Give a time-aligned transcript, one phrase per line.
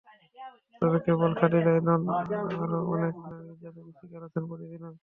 [0.79, 4.95] তবে কেবল খাদিজাই নন, আরও অনেক নারী নির্যাতনের শিকার হচ্ছেন প্রতিদিনই।